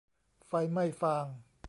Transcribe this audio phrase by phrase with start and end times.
[0.47, 1.25] ไฟไหม้ฟาง